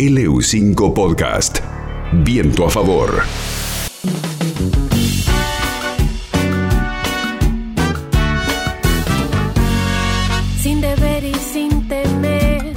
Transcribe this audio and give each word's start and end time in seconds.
LU5 0.00 0.94
Podcast. 0.94 1.58
Viento 2.24 2.64
a 2.64 2.70
favor. 2.70 3.20
Sin 10.58 10.80
deber 10.80 11.22
y 11.22 11.34
sin 11.34 11.86
temer, 11.86 12.72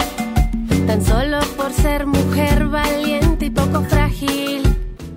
tan 0.85 1.05
solo 1.05 1.39
por 1.55 1.71
ser 1.71 2.05
mujer 2.05 2.67
valiente 2.67 3.45
y 3.45 3.49
poco 3.51 3.85
frágil. 3.85 4.63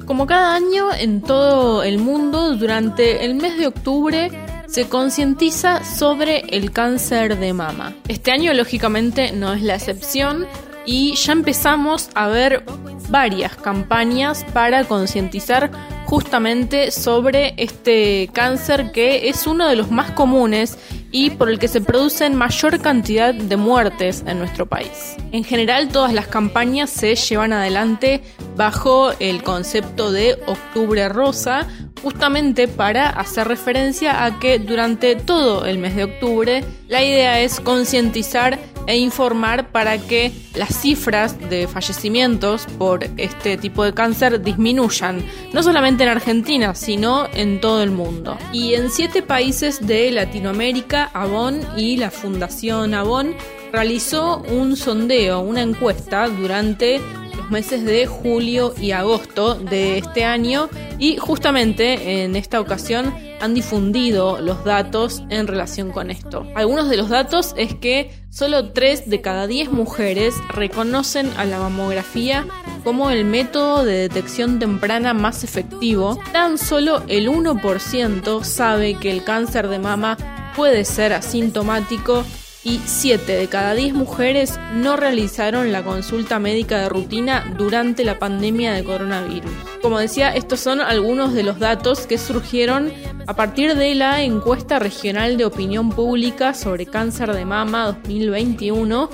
Como 0.04 0.29
cada 0.29 0.54
año 0.54 0.95
en 0.96 1.23
todo 1.23 1.82
el 1.82 1.98
mundo, 1.98 2.54
durante 2.54 3.25
el 3.25 3.34
mes 3.34 3.59
de 3.59 3.66
octubre 3.66 4.30
se 4.68 4.88
concientiza 4.88 5.82
sobre 5.82 6.45
el 6.50 6.70
cáncer 6.70 7.36
de 7.36 7.52
mama. 7.52 7.96
Este 8.07 8.30
año 8.30 8.52
lógicamente 8.54 9.32
no 9.32 9.54
es 9.54 9.62
la 9.62 9.75
excepción 9.75 10.46
y 10.87 11.14
ya 11.16 11.32
empezamos 11.32 12.09
a 12.14 12.29
ver 12.29 12.64
varias 13.09 13.56
campañas 13.56 14.45
para 14.52 14.84
concientizar 14.84 15.70
justamente 16.06 16.91
sobre 16.93 17.55
este 17.56 18.30
cáncer 18.33 18.93
que 18.93 19.29
es 19.29 19.46
uno 19.46 19.69
de 19.69 19.77
los 19.77 19.91
más 19.91 20.12
comunes 20.12 20.79
y 21.10 21.30
por 21.30 21.51
el 21.51 21.59
que 21.59 21.69
se 21.69 21.80
producen 21.80 22.34
mayor 22.34 22.80
cantidad 22.80 23.34
de 23.34 23.57
muertes 23.57 24.23
en 24.27 24.38
nuestro 24.38 24.66
país. 24.66 25.16
En 25.33 25.45
general 25.45 25.88
todas 25.88 26.12
las 26.12 26.29
campañas 26.29 26.91
se 26.91 27.15
llevan 27.16 27.52
adelante 27.52 28.23
bajo 28.57 29.12
el 29.18 29.43
concepto 29.43 30.12
de 30.12 30.38
Octubre 30.46 31.09
Rosa, 31.09 31.66
justamente 32.02 32.68
para 32.68 33.09
hacer 33.09 33.48
referencia 33.48 34.24
a 34.24 34.38
que 34.38 34.59
durante 34.59 35.16
todo 35.16 35.65
el 35.66 35.79
mes 35.79 35.96
de 35.96 36.05
octubre 36.05 36.65
la 36.88 37.02
idea 37.02 37.41
es 37.41 37.60
concientizar 37.60 38.59
e 38.86 38.96
informar 38.96 39.70
para 39.70 39.98
que 39.98 40.32
las 40.54 40.80
cifras 40.80 41.38
de 41.50 41.66
fallecimientos 41.66 42.66
por 42.78 43.04
este 43.16 43.56
tipo 43.56 43.84
de 43.84 43.92
cáncer 43.92 44.42
disminuyan, 44.42 45.24
no 45.52 45.62
solamente 45.62 46.04
en 46.04 46.10
Argentina, 46.10 46.74
sino 46.74 47.26
en 47.32 47.60
todo 47.60 47.82
el 47.82 47.90
mundo. 47.90 48.38
Y 48.52 48.74
en 48.74 48.90
siete 48.90 49.23
países 49.23 49.87
de 49.87 50.10
Latinoamérica, 50.10 51.10
Avon 51.12 51.60
y 51.76 51.96
la 51.96 52.10
Fundación 52.10 52.95
Avon 52.95 53.34
realizó 53.73 54.43
un 54.48 54.76
sondeo, 54.76 55.40
una 55.40 55.62
encuesta 55.62 56.28
durante 56.28 57.00
los 57.37 57.50
meses 57.50 57.84
de 57.84 58.06
julio 58.06 58.74
y 58.80 58.93
agosto 58.93 59.54
de 59.54 59.98
este 59.98 60.24
año 60.24 60.68
y 60.98 61.16
justamente 61.16 62.24
en 62.24 62.37
esta 62.37 62.60
ocasión 62.60 63.15
han 63.40 63.54
difundido 63.54 64.41
los 64.41 64.65
datos 64.65 65.22
en 65.31 65.47
relación 65.47 65.91
con 65.91 66.10
esto. 66.10 66.47
Algunos 66.54 66.88
de 66.88 66.97
los 66.97 67.09
datos 67.09 67.54
es 67.56 67.75
que 67.75 68.10
solo 68.31 68.72
3 68.72 69.09
de 69.09 69.20
cada 69.20 69.47
10 69.47 69.72
mujeres 69.72 70.34
reconocen 70.48 71.31
a 71.37 71.44
la 71.44 71.59
mamografía 71.59 72.47
como 72.84 73.10
el 73.10 73.25
método 73.25 73.84
de 73.84 74.09
detección 74.09 74.59
temprana 74.59 75.15
más 75.15 75.44
efectivo. 75.44 76.19
Tan 76.32 76.59
solo 76.59 77.03
el 77.09 77.28
1% 77.28 78.44
sabe 78.44 78.94
que 78.94 79.10
el 79.10 79.25
cáncer 79.25 79.69
de 79.69 79.78
mama 79.78 80.16
puede 80.54 80.84
ser 80.84 81.12
asintomático 81.12 82.25
y 82.66 82.81
7 82.84 83.36
de 83.36 83.47
cada 83.47 83.75
10 83.75 83.94
mujeres 83.94 84.59
no 84.75 84.97
realizaron 84.97 85.70
la 85.70 85.84
consulta 85.84 86.41
médica 86.41 86.81
de 86.81 86.88
rutina 86.88 87.54
durante 87.56 88.03
la 88.03 88.19
pandemia 88.19 88.72
de 88.72 88.82
coronavirus. 88.82 89.53
Como 89.81 90.00
decía, 90.00 90.34
estos 90.34 90.59
son 90.59 90.81
algunos 90.81 91.32
de 91.32 91.44
los 91.44 91.60
datos 91.60 92.09
que 92.09 92.19
surgieron 92.19 92.92
a 93.28 93.37
partir 93.37 93.76
de 93.76 93.94
la 93.94 94.22
encuesta 94.22 94.81
regional 94.81 95.37
de 95.37 95.44
opinión 95.44 95.91
pública 95.91 96.54
sobre 96.54 96.87
cáncer 96.87 97.32
de 97.34 97.44
mama 97.44 97.84
2021 98.03 99.10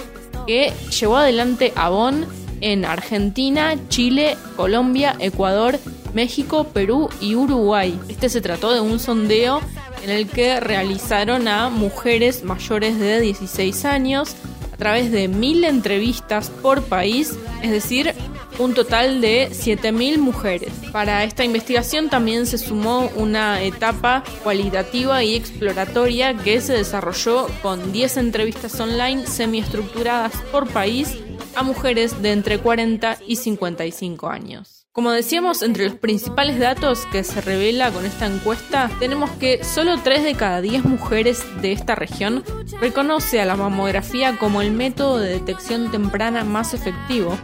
que 0.46 0.72
llevó 0.98 1.18
adelante 1.18 1.74
Avon 1.76 2.26
en 2.62 2.86
Argentina, 2.86 3.74
Chile, 3.90 4.38
Colombia, 4.56 5.14
Ecuador, 5.18 5.78
México, 6.14 6.64
Perú 6.72 7.10
y 7.20 7.34
Uruguay. 7.34 8.00
Este 8.08 8.30
se 8.30 8.40
trató 8.40 8.72
de 8.72 8.80
un 8.80 8.98
sondeo 8.98 9.60
en 10.02 10.10
el 10.10 10.28
que 10.28 10.60
realizaron 10.60 11.48
a 11.48 11.68
mujeres 11.68 12.44
mayores 12.44 12.98
de 12.98 13.20
16 13.20 13.84
años 13.84 14.34
a 14.72 14.76
través 14.76 15.12
de 15.12 15.28
mil 15.28 15.64
entrevistas 15.64 16.50
por 16.50 16.82
país, 16.82 17.38
es 17.62 17.70
decir, 17.70 18.14
un 18.58 18.74
total 18.74 19.20
de 19.20 19.48
7.000 19.50 20.18
mujeres. 20.18 20.72
Para 20.92 21.24
esta 21.24 21.44
investigación 21.44 22.10
también 22.10 22.46
se 22.46 22.58
sumó 22.58 23.10
una 23.16 23.62
etapa 23.62 24.22
cualitativa 24.42 25.22
y 25.24 25.34
exploratoria 25.34 26.34
que 26.34 26.60
se 26.60 26.74
desarrolló 26.74 27.46
con 27.62 27.92
10 27.92 28.18
entrevistas 28.18 28.78
online 28.80 29.26
semiestructuradas 29.26 30.32
por 30.50 30.68
país 30.68 31.16
a 31.54 31.62
mujeres 31.62 32.20
de 32.22 32.32
entre 32.32 32.58
40 32.58 33.18
y 33.26 33.36
55 33.36 34.28
años. 34.28 34.81
Como 34.94 35.10
decíamos, 35.10 35.62
entre 35.62 35.86
los 35.86 35.94
principales 35.94 36.58
datos 36.58 37.06
que 37.06 37.24
se 37.24 37.40
revela 37.40 37.90
con 37.90 38.04
esta 38.04 38.26
encuesta, 38.26 38.90
tenemos 39.00 39.30
que 39.30 39.64
solo 39.64 39.96
3 39.96 40.22
de 40.22 40.34
cada 40.34 40.60
10 40.60 40.84
mujeres 40.84 41.42
de 41.62 41.72
esta 41.72 41.94
región 41.94 42.44
reconoce 42.78 43.40
a 43.40 43.46
la 43.46 43.56
mamografía 43.56 44.36
como 44.36 44.60
el 44.60 44.70
método 44.70 45.16
de 45.16 45.30
detección 45.30 45.90
temprana 45.90 46.44
más 46.44 46.74
efectivo, 46.74 47.38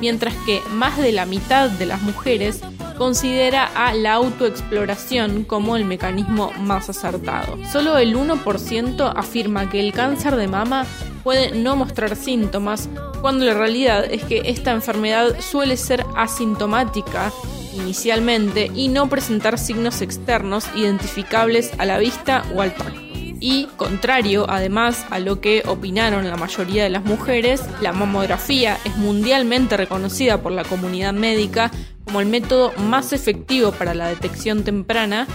mientras 0.00 0.32
que 0.46 0.60
más 0.70 0.96
de 0.96 1.10
la 1.10 1.26
mitad 1.26 1.70
de 1.70 1.86
las 1.86 2.02
mujeres 2.02 2.60
considera 2.96 3.64
a 3.64 3.94
la 3.94 4.12
autoexploración 4.12 5.42
como 5.42 5.76
el 5.76 5.84
mecanismo 5.84 6.52
más 6.60 6.88
acertado. 6.88 7.58
Solo 7.72 7.98
el 7.98 8.14
1% 8.14 9.12
afirma 9.16 9.68
que 9.68 9.80
el 9.80 9.92
cáncer 9.92 10.36
de 10.36 10.46
mama 10.46 10.86
puede 11.22 11.52
no 11.52 11.76
mostrar 11.76 12.16
síntomas 12.16 12.88
cuando 13.20 13.44
la 13.44 13.54
realidad 13.54 14.04
es 14.04 14.24
que 14.24 14.42
esta 14.44 14.72
enfermedad 14.72 15.40
suele 15.40 15.76
ser 15.76 16.04
asintomática 16.16 17.32
inicialmente 17.74 18.70
y 18.74 18.88
no 18.88 19.08
presentar 19.08 19.58
signos 19.58 20.02
externos 20.02 20.66
identificables 20.74 21.72
a 21.78 21.86
la 21.86 21.98
vista 21.98 22.44
o 22.54 22.62
al 22.62 22.74
tacto. 22.74 23.00
Y 23.44 23.66
contrario 23.76 24.46
además 24.48 25.04
a 25.10 25.18
lo 25.18 25.40
que 25.40 25.64
opinaron 25.66 26.28
la 26.28 26.36
mayoría 26.36 26.84
de 26.84 26.90
las 26.90 27.04
mujeres, 27.04 27.60
la 27.80 27.92
mamografía 27.92 28.78
es 28.84 28.96
mundialmente 28.96 29.76
reconocida 29.76 30.40
por 30.40 30.52
la 30.52 30.62
comunidad 30.62 31.12
médica 31.12 31.72
como 32.12 32.20
el 32.20 32.28
método 32.28 32.74
más 32.76 33.14
efectivo 33.14 33.72
para 33.72 33.94
la 33.94 34.08
detección 34.08 34.64
temprana, 34.64 35.26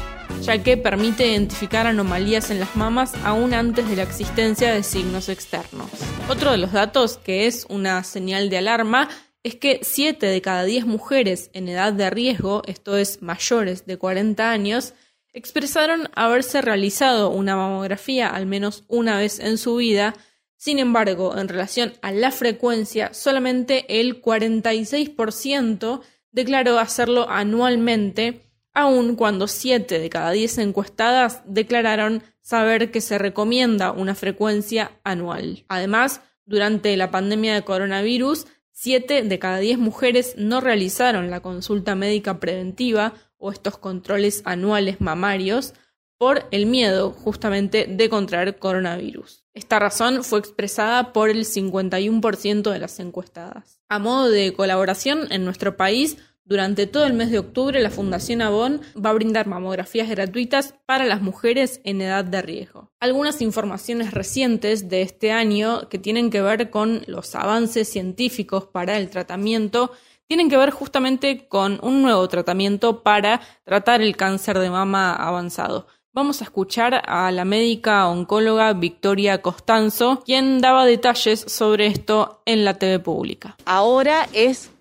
ya 0.43 0.61
que 0.61 0.77
permite 0.77 1.25
identificar 1.25 1.87
anomalías 1.87 2.51
en 2.51 2.59
las 2.59 2.75
mamas 2.75 3.15
aún 3.23 3.55
antes 3.55 3.89
de 3.89 3.95
la 3.95 4.03
existencia 4.03 4.71
de 4.71 4.83
signos 4.83 5.27
externos. 5.27 5.89
Otro 6.29 6.51
de 6.51 6.59
los 6.59 6.73
datos 6.73 7.17
que 7.17 7.47
es 7.47 7.65
una 7.67 8.03
señal 8.03 8.51
de 8.51 8.59
alarma 8.59 9.09
es 9.41 9.55
que 9.55 9.79
7 9.81 10.23
de 10.27 10.39
cada 10.39 10.65
10 10.65 10.85
mujeres 10.85 11.49
en 11.53 11.67
edad 11.67 11.93
de 11.93 12.11
riesgo, 12.11 12.61
esto 12.67 12.95
es 12.95 13.23
mayores 13.23 13.87
de 13.87 13.97
40 13.97 14.47
años, 14.47 14.93
expresaron 15.33 16.11
haberse 16.13 16.61
realizado 16.61 17.31
una 17.31 17.55
mamografía 17.55 18.29
al 18.29 18.45
menos 18.45 18.83
una 18.87 19.17
vez 19.17 19.39
en 19.39 19.57
su 19.57 19.77
vida, 19.77 20.13
sin 20.57 20.77
embargo, 20.77 21.35
en 21.39 21.47
relación 21.47 21.93
a 22.03 22.11
la 22.11 22.29
frecuencia, 22.29 23.15
solamente 23.15 23.99
el 23.99 24.21
46% 24.21 26.01
declaró 26.37 26.77
hacerlo 26.77 27.27
anualmente, 27.31 28.43
aun 28.71 29.15
cuando 29.15 29.47
7 29.47 29.97
de 29.97 30.07
cada 30.07 30.29
10 30.29 30.59
encuestadas 30.59 31.41
declararon 31.47 32.21
saber 32.41 32.91
que 32.91 33.01
se 33.01 33.17
recomienda 33.17 33.91
una 33.91 34.13
frecuencia 34.13 34.91
anual. 35.03 35.65
Además, 35.67 36.21
durante 36.45 36.95
la 36.95 37.09
pandemia 37.09 37.55
de 37.55 37.63
coronavirus, 37.63 38.45
7 38.71 39.23
de 39.23 39.39
cada 39.39 39.57
10 39.57 39.79
mujeres 39.79 40.35
no 40.37 40.61
realizaron 40.61 41.31
la 41.31 41.39
consulta 41.39 41.95
médica 41.95 42.39
preventiva 42.39 43.15
o 43.39 43.51
estos 43.51 43.79
controles 43.79 44.43
anuales 44.45 45.01
mamarios 45.01 45.73
por 46.17 46.45
el 46.51 46.65
miedo 46.65 47.11
justamente 47.11 47.85
de 47.87 48.09
contraer 48.09 48.57
coronavirus. 48.57 49.43
Esta 49.53 49.79
razón 49.79 50.23
fue 50.23 50.39
expresada 50.39 51.13
por 51.13 51.29
el 51.29 51.45
51% 51.45 52.71
de 52.71 52.79
las 52.79 52.99
encuestadas. 52.99 53.79
A 53.89 53.99
modo 53.99 54.29
de 54.29 54.53
colaboración 54.53 55.31
en 55.31 55.45
nuestro 55.45 55.77
país, 55.77 56.17
durante 56.47 56.87
todo 56.87 57.05
el 57.05 57.13
mes 57.13 57.29
de 57.29 57.39
octubre, 57.39 57.77
la 57.81 57.89
Fundación 57.89 58.41
Avon 58.41 58.79
va 58.95 59.09
a 59.09 59.13
brindar 59.13 59.47
mamografías 59.47 60.07
gratuitas 60.07 60.75
para 60.85 61.03
las 61.03 61.21
mujeres 61.21 61.81
en 61.83 61.99
edad 61.99 62.23
de 62.23 62.41
riesgo. 62.41 62.89
Algunas 63.01 63.41
informaciones 63.41 64.13
recientes 64.13 64.87
de 64.87 65.01
este 65.01 65.33
año 65.33 65.89
que 65.89 65.99
tienen 65.99 66.29
que 66.29 66.41
ver 66.41 66.69
con 66.69 67.01
los 67.05 67.35
avances 67.35 67.89
científicos 67.89 68.65
para 68.65 68.97
el 68.97 69.09
tratamiento 69.09 69.91
tienen 70.27 70.49
que 70.49 70.55
ver 70.55 70.71
justamente 70.71 71.47
con 71.49 71.79
un 71.81 72.01
nuevo 72.01 72.25
tratamiento 72.29 73.03
para 73.03 73.41
tratar 73.65 74.01
el 74.01 74.15
cáncer 74.15 74.59
de 74.59 74.69
mama 74.69 75.13
avanzado. 75.13 75.87
Vamos 76.17 76.41
a 76.41 76.45
escuchar 76.45 77.03
a 77.05 77.31
la 77.31 77.45
médica 77.45 78.07
oncóloga 78.07 78.73
Victoria 78.73 79.39
Costanzo, 79.43 80.23
quien 80.25 80.61
daba 80.61 80.83
detalles 80.87 81.41
sobre 81.41 81.85
esto 81.85 82.41
en 82.47 82.65
la 82.65 82.73
TV 82.73 82.97
pública. 82.97 83.55
Ahora 83.65 84.27
es 84.33 84.71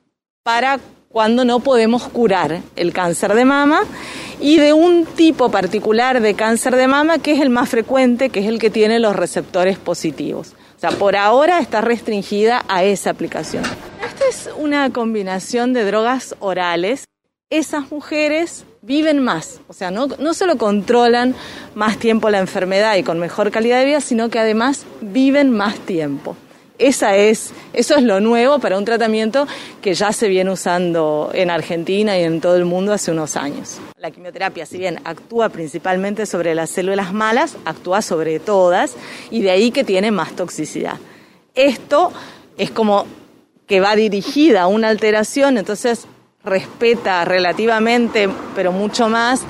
para 0.43 0.81
cuando 1.11 1.45
no 1.45 1.61
podemos 1.61 2.05
curar 2.05 2.63
el 2.75 2.95
cáncer 2.95 3.35
de 3.35 3.45
mama 3.45 3.83
y 4.41 4.57
de 4.57 4.73
un 4.73 5.05
tipo 5.05 5.51
particular 5.51 6.23
de 6.23 6.33
cáncer 6.33 6.75
de 6.75 6.89
mama 6.89 7.19
que 7.19 7.33
es 7.33 7.43
el 7.43 7.51
más 7.51 7.69
frecuente, 7.69 8.31
que 8.31 8.41
es 8.41 8.47
el 8.47 8.59
que 8.59 8.71
tiene 8.71 8.99
los 8.99 9.15
receptores 9.15 9.77
positivos. 9.77 10.55
O 10.79 10.81
sea, 10.81 10.89
por 10.93 11.17
ahora 11.17 11.59
está 11.59 11.83
restringida 11.83 12.65
a 12.67 12.83
esa 12.83 13.11
aplicación. 13.11 13.63
Este 14.03 14.25
es 14.31 14.49
una 14.57 14.91
combinación 14.91 15.75
de 15.75 15.85
drogas 15.85 16.35
orales. 16.39 17.05
Esas 17.49 17.93
mujeres 17.93 18.65
viven 18.83 19.21
más, 19.21 19.61
o 19.69 19.73
sea, 19.73 19.93
no, 19.93 20.35
solo 20.35 20.59
controlan 20.59 21.37
más 21.77 21.97
tiempo 21.97 22.29
la 22.29 22.41
enfermedad 22.41 22.97
y 22.97 23.05
con 23.05 23.21
mejor 23.21 23.53
calidad 23.53 23.79
de 23.79 23.85
vida, 23.85 24.01
sino 24.01 24.31
que 24.31 24.41
además 24.41 24.85
viven 25.01 25.53
más 25.53 25.79
tiempo. 25.79 26.37
Esa 26.77 27.15
es, 27.15 27.53
eso 27.73 27.95
es 27.95 28.03
lo 28.03 28.19
nuevo 28.19 28.59
para 28.59 28.77
un 28.77 28.85
tratamiento 28.85 29.47
que 29.81 29.95
ya 29.95 30.13
se 30.13 30.27
viene 30.27 30.51
usando 30.51 31.31
en 31.35 31.51
Argentina 31.51 32.19
y 32.19 32.25
en 32.25 32.41
todo 32.41 32.57
el 32.57 32.65
mundo 32.65 32.93
hace 32.93 33.13
unos 33.13 33.37
años. 33.37 33.79
La 33.97 34.11
quimioterapia, 34.11 34.67
si 34.67 34.79
bien 34.79 34.99
actúa 35.05 35.49
principalmente 35.49 36.27
sobre 36.27 36.53
las 36.53 36.71
células 36.71 37.13
malas, 37.13 37.57
actúa 37.65 38.03
sobre 38.03 38.41
todas 38.41 38.97
y 39.31 39.43
de 39.43 39.53
ahí 39.53 39.71
que 39.71 39.85
tiene 39.85 40.11
más 40.11 40.35
toxicidad. 40.35 40.97
Esto 41.55 42.11
es 42.59 42.73
como 42.73 43.07
que 43.69 43.79
va 43.79 43.95
dirigida 43.95 44.63
a 44.63 44.67
una 44.67 44.89
alteración, 44.89 45.59
entonces 45.59 46.09
respeta 46.47 47.25
relativamente, 47.25 48.29
pero 48.55 48.73
mucho 48.73 49.09
más, 49.09 49.43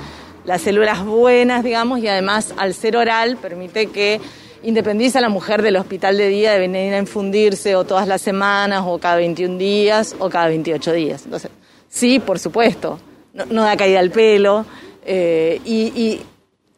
las 0.44 0.62
células 0.62 1.04
buenas, 1.04 1.62
digamos, 1.62 2.00
y 2.00 2.08
además 2.08 2.54
al 2.56 2.72
ser 2.72 2.96
oral 2.96 3.36
permite 3.36 3.88
que 3.88 4.20
independiza 4.62 5.18
a 5.18 5.22
la 5.22 5.28
mujer 5.28 5.60
del 5.60 5.76
hospital 5.76 6.16
de 6.16 6.28
día 6.28 6.52
de 6.52 6.58
venir 6.58 6.94
a 6.94 6.98
infundirse 6.98 7.76
o 7.76 7.84
todas 7.84 8.08
las 8.08 8.22
semanas 8.22 8.82
o 8.86 8.98
cada 8.98 9.16
21 9.16 9.58
días 9.58 10.16
o 10.18 10.30
cada 10.30 10.48
28 10.48 10.92
días. 10.92 11.24
Entonces, 11.26 11.50
sí, 11.88 12.18
por 12.18 12.38
supuesto, 12.38 12.98
no, 13.34 13.62
da 13.62 13.76
caída 13.76 14.00
al 14.00 14.10
pelo 14.10 14.64
eh, 15.04 15.60
y, 15.64 16.22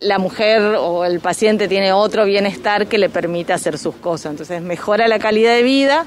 la 0.01 0.21
mujer 0.21 0.63
o 0.79 1.05
el 1.05 1.19
paciente 1.19 1.67
tiene 1.67 1.93
otro 1.93 2.25
bienestar 2.25 2.87
que 2.87 2.99
le 2.99 3.09
permite 3.09 3.53
hacer 3.53 3.79
sus 3.79 3.97
cosas. 3.97 4.31
Entonces, 4.31 4.63
mejora 4.63 5.09
la 5.09 5.19
calidad 5.19 5.57
de 5.57 5.65
vida, 5.65 6.07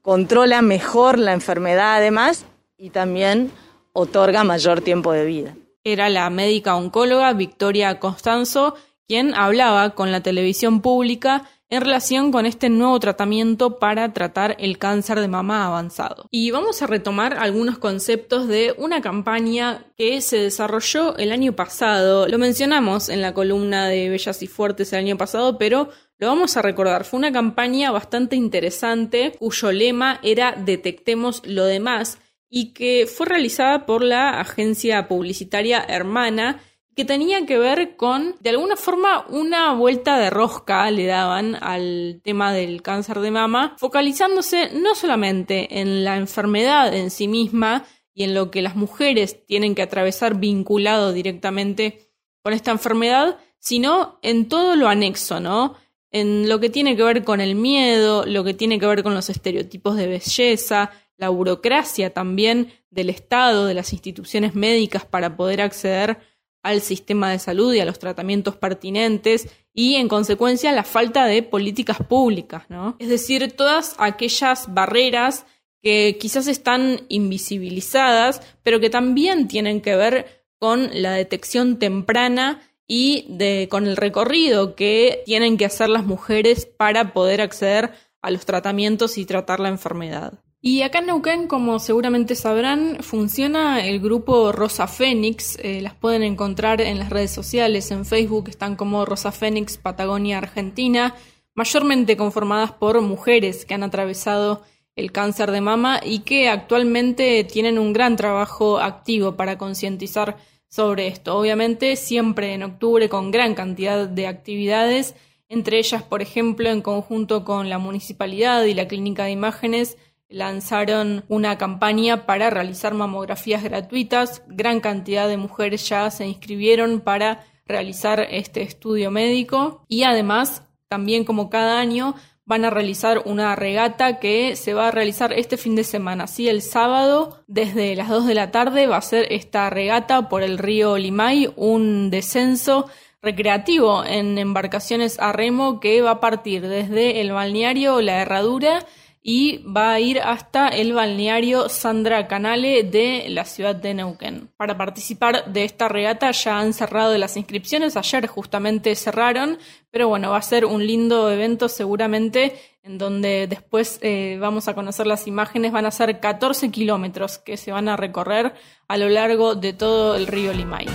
controla 0.00 0.62
mejor 0.62 1.18
la 1.18 1.32
enfermedad 1.32 1.96
además 1.96 2.46
y 2.78 2.90
también 2.90 3.50
otorga 3.92 4.44
mayor 4.44 4.80
tiempo 4.80 5.12
de 5.12 5.24
vida. 5.24 5.56
Era 5.84 6.08
la 6.08 6.28
médica 6.30 6.76
oncóloga 6.76 7.32
Victoria 7.32 7.98
Constanzo 7.98 8.74
quien 9.08 9.34
hablaba 9.34 9.90
con 9.90 10.12
la 10.12 10.22
televisión 10.22 10.80
pública 10.80 11.48
en 11.68 11.80
relación 11.80 12.30
con 12.30 12.46
este 12.46 12.68
nuevo 12.68 12.98
tratamiento 13.00 13.78
para 13.78 14.12
tratar 14.12 14.56
el 14.60 14.78
cáncer 14.78 15.20
de 15.20 15.26
mama 15.26 15.66
avanzado. 15.66 16.28
Y 16.30 16.52
vamos 16.52 16.80
a 16.80 16.86
retomar 16.86 17.34
algunos 17.38 17.78
conceptos 17.78 18.46
de 18.46 18.74
una 18.78 19.00
campaña 19.00 19.84
que 19.96 20.20
se 20.20 20.38
desarrolló 20.38 21.16
el 21.16 21.32
año 21.32 21.54
pasado. 21.54 22.28
Lo 22.28 22.38
mencionamos 22.38 23.08
en 23.08 23.20
la 23.20 23.34
columna 23.34 23.88
de 23.88 24.08
Bellas 24.08 24.42
y 24.42 24.46
Fuertes 24.46 24.92
el 24.92 25.00
año 25.00 25.16
pasado, 25.16 25.58
pero 25.58 25.88
lo 26.18 26.28
vamos 26.28 26.56
a 26.56 26.62
recordar. 26.62 27.04
Fue 27.04 27.18
una 27.18 27.32
campaña 27.32 27.90
bastante 27.90 28.36
interesante 28.36 29.34
cuyo 29.38 29.72
lema 29.72 30.20
era 30.22 30.52
Detectemos 30.52 31.42
lo 31.44 31.64
demás 31.64 32.18
y 32.48 32.72
que 32.72 33.06
fue 33.06 33.26
realizada 33.26 33.86
por 33.86 34.02
la 34.02 34.40
agencia 34.40 35.08
publicitaria 35.08 35.84
Hermana 35.86 36.60
que 36.96 37.04
tenía 37.04 37.44
que 37.44 37.58
ver 37.58 37.96
con, 37.96 38.36
de 38.40 38.50
alguna 38.50 38.74
forma, 38.74 39.26
una 39.28 39.74
vuelta 39.74 40.18
de 40.18 40.30
rosca 40.30 40.90
le 40.90 41.04
daban 41.04 41.54
al 41.62 42.22
tema 42.24 42.54
del 42.54 42.80
cáncer 42.80 43.20
de 43.20 43.30
mama, 43.30 43.76
focalizándose 43.78 44.70
no 44.72 44.94
solamente 44.94 45.80
en 45.80 46.04
la 46.04 46.16
enfermedad 46.16 46.94
en 46.96 47.10
sí 47.10 47.28
misma 47.28 47.84
y 48.14 48.24
en 48.24 48.32
lo 48.32 48.50
que 48.50 48.62
las 48.62 48.76
mujeres 48.76 49.44
tienen 49.44 49.74
que 49.74 49.82
atravesar 49.82 50.40
vinculado 50.40 51.12
directamente 51.12 52.08
con 52.42 52.54
esta 52.54 52.70
enfermedad, 52.70 53.36
sino 53.58 54.18
en 54.22 54.48
todo 54.48 54.74
lo 54.74 54.88
anexo, 54.88 55.38
¿no? 55.38 55.74
En 56.10 56.48
lo 56.48 56.60
que 56.60 56.70
tiene 56.70 56.96
que 56.96 57.02
ver 57.02 57.24
con 57.24 57.42
el 57.42 57.56
miedo, 57.56 58.24
lo 58.24 58.42
que 58.42 58.54
tiene 58.54 58.78
que 58.78 58.86
ver 58.86 59.02
con 59.02 59.12
los 59.12 59.28
estereotipos 59.28 59.96
de 59.96 60.06
belleza, 60.06 60.92
la 61.16 61.28
burocracia 61.28 62.12
también 62.12 62.72
del 62.90 63.10
Estado, 63.10 63.66
de 63.66 63.74
las 63.74 63.92
instituciones 63.92 64.54
médicas 64.54 65.04
para 65.04 65.36
poder 65.36 65.60
acceder 65.60 66.18
al 66.62 66.80
sistema 66.80 67.30
de 67.30 67.38
salud 67.38 67.72
y 67.72 67.80
a 67.80 67.84
los 67.84 67.98
tratamientos 67.98 68.56
pertinentes 68.56 69.48
y 69.72 69.94
en 69.94 70.08
consecuencia 70.08 70.72
la 70.72 70.82
falta 70.82 71.26
de 71.26 71.42
políticas 71.42 71.98
públicas, 71.98 72.64
¿no? 72.68 72.96
Es 72.98 73.08
decir, 73.08 73.52
todas 73.52 73.94
aquellas 73.98 74.72
barreras 74.74 75.46
que 75.82 76.16
quizás 76.18 76.48
están 76.48 77.02
invisibilizadas, 77.08 78.42
pero 78.64 78.80
que 78.80 78.90
también 78.90 79.46
tienen 79.46 79.80
que 79.80 79.94
ver 79.94 80.44
con 80.58 80.90
la 80.92 81.12
detección 81.12 81.78
temprana 81.78 82.60
y 82.88 83.26
de, 83.28 83.68
con 83.70 83.86
el 83.86 83.96
recorrido 83.96 84.74
que 84.74 85.22
tienen 85.26 85.56
que 85.56 85.66
hacer 85.66 85.88
las 85.88 86.04
mujeres 86.04 86.66
para 86.66 87.12
poder 87.12 87.40
acceder 87.40 87.92
a 88.22 88.30
los 88.30 88.44
tratamientos 88.46 89.18
y 89.18 89.24
tratar 89.24 89.60
la 89.60 89.68
enfermedad. 89.68 90.40
Y 90.68 90.82
acá 90.82 90.98
en 90.98 91.06
Neuquén, 91.06 91.46
como 91.46 91.78
seguramente 91.78 92.34
sabrán, 92.34 92.96
funciona 93.00 93.86
el 93.86 94.00
grupo 94.00 94.50
Rosa 94.50 94.88
Fénix. 94.88 95.56
Eh, 95.62 95.80
las 95.80 95.94
pueden 95.94 96.24
encontrar 96.24 96.80
en 96.80 96.98
las 96.98 97.08
redes 97.08 97.30
sociales, 97.30 97.92
en 97.92 98.04
Facebook 98.04 98.48
están 98.48 98.74
como 98.74 99.04
Rosa 99.04 99.30
Fénix 99.30 99.78
Patagonia 99.78 100.38
Argentina, 100.38 101.14
mayormente 101.54 102.16
conformadas 102.16 102.72
por 102.72 103.00
mujeres 103.00 103.64
que 103.64 103.74
han 103.74 103.84
atravesado 103.84 104.64
el 104.96 105.12
cáncer 105.12 105.52
de 105.52 105.60
mama 105.60 106.00
y 106.04 106.22
que 106.22 106.48
actualmente 106.48 107.44
tienen 107.44 107.78
un 107.78 107.92
gran 107.92 108.16
trabajo 108.16 108.80
activo 108.80 109.36
para 109.36 109.58
concientizar 109.58 110.36
sobre 110.66 111.06
esto. 111.06 111.38
Obviamente 111.38 111.94
siempre 111.94 112.54
en 112.54 112.64
octubre 112.64 113.08
con 113.08 113.30
gran 113.30 113.54
cantidad 113.54 114.08
de 114.08 114.26
actividades, 114.26 115.14
entre 115.48 115.78
ellas, 115.78 116.02
por 116.02 116.22
ejemplo, 116.22 116.70
en 116.70 116.82
conjunto 116.82 117.44
con 117.44 117.70
la 117.70 117.78
municipalidad 117.78 118.64
y 118.64 118.74
la 118.74 118.88
clínica 118.88 119.26
de 119.26 119.30
imágenes, 119.30 119.96
lanzaron 120.28 121.24
una 121.28 121.58
campaña 121.58 122.26
para 122.26 122.50
realizar 122.50 122.94
mamografías 122.94 123.62
gratuitas. 123.62 124.42
Gran 124.48 124.80
cantidad 124.80 125.28
de 125.28 125.36
mujeres 125.36 125.88
ya 125.88 126.10
se 126.10 126.26
inscribieron 126.26 127.00
para 127.00 127.44
realizar 127.66 128.26
este 128.30 128.62
estudio 128.62 129.10
médico 129.10 129.84
y 129.88 130.04
además, 130.04 130.62
también 130.88 131.24
como 131.24 131.50
cada 131.50 131.78
año, 131.80 132.14
van 132.44 132.64
a 132.64 132.70
realizar 132.70 133.22
una 133.24 133.56
regata 133.56 134.20
que 134.20 134.54
se 134.54 134.72
va 134.72 134.88
a 134.88 134.90
realizar 134.92 135.32
este 135.32 135.56
fin 135.56 135.74
de 135.74 135.82
semana. 135.82 136.24
Así 136.24 136.48
el 136.48 136.62
sábado, 136.62 137.42
desde 137.48 137.96
las 137.96 138.08
2 138.08 138.26
de 138.26 138.34
la 138.34 138.52
tarde, 138.52 138.86
va 138.86 138.98
a 138.98 139.02
ser 139.02 139.26
esta 139.32 139.68
regata 139.68 140.28
por 140.28 140.44
el 140.44 140.58
río 140.58 140.96
Limay, 140.96 141.52
un 141.56 142.08
descenso 142.08 142.86
recreativo 143.20 144.04
en 144.04 144.38
embarcaciones 144.38 145.18
a 145.18 145.32
remo 145.32 145.80
que 145.80 146.00
va 146.02 146.12
a 146.12 146.20
partir 146.20 146.62
desde 146.68 147.20
el 147.20 147.32
balneario 147.32 148.00
La 148.00 148.22
Herradura 148.22 148.86
y 149.28 149.58
va 149.64 149.92
a 149.92 149.98
ir 149.98 150.20
hasta 150.20 150.68
el 150.68 150.92
balneario 150.92 151.68
Sandra 151.68 152.28
Canale 152.28 152.84
de 152.84 153.26
la 153.28 153.44
ciudad 153.44 153.74
de 153.74 153.92
Neuquén. 153.92 154.50
Para 154.56 154.78
participar 154.78 155.52
de 155.52 155.64
esta 155.64 155.88
regata 155.88 156.30
ya 156.30 156.60
han 156.60 156.72
cerrado 156.72 157.18
las 157.18 157.36
inscripciones, 157.36 157.96
ayer 157.96 158.28
justamente 158.28 158.94
cerraron, 158.94 159.58
pero 159.90 160.06
bueno, 160.06 160.30
va 160.30 160.36
a 160.36 160.42
ser 160.42 160.64
un 160.64 160.86
lindo 160.86 161.28
evento 161.28 161.68
seguramente 161.68 162.54
en 162.84 162.98
donde 162.98 163.48
después 163.48 163.98
eh, 164.00 164.38
vamos 164.40 164.68
a 164.68 164.74
conocer 164.74 165.08
las 165.08 165.26
imágenes, 165.26 165.72
van 165.72 165.86
a 165.86 165.90
ser 165.90 166.20
14 166.20 166.70
kilómetros 166.70 167.38
que 167.38 167.56
se 167.56 167.72
van 167.72 167.88
a 167.88 167.96
recorrer 167.96 168.54
a 168.86 168.96
lo 168.96 169.08
largo 169.08 169.56
de 169.56 169.72
todo 169.72 170.14
el 170.14 170.28
río 170.28 170.52
Limay. 170.52 170.86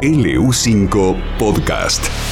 LU5 0.00 1.36
Podcast. 1.38 2.29